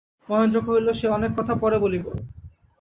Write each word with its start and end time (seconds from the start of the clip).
মহেন্দ্র 0.29 0.59
কহিল, 0.65 0.87
সে 0.91 1.07
অনেক 1.07 1.31
কথা, 1.37 1.53
পরে 1.55 1.77
বলিব। 1.79 2.05